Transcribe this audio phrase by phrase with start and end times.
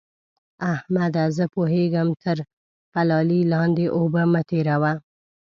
[0.73, 1.23] احمده!
[1.37, 2.37] زه پوهېږم؛ تر
[2.91, 4.93] پلالې لاندې اوبه مه تېروه.